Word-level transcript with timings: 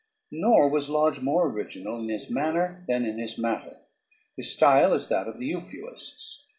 _Nor 0.31 0.67
was 0.69 0.89
Lodge 0.89 1.21
more 1.21 1.47
original 1.47 1.99
in 1.99 2.09
his 2.09 2.27
manner 2.27 2.83
than 2.87 3.05
in 3.05 3.19
his 3.19 3.37
matter. 3.37 3.81
His 4.35 4.51
style 4.51 4.95
is 4.95 5.09
that 5.09 5.27
of 5.27 5.37
the 5.37 5.51
euphuists. 5.51 6.47